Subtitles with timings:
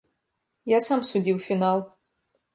[0.71, 1.77] Я сам судзіў фінал.